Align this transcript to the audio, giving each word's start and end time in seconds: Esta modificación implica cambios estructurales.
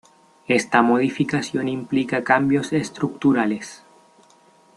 Esta 0.47 0.81
modificación 0.81 1.67
implica 1.67 2.23
cambios 2.23 2.73
estructurales. 2.73 3.83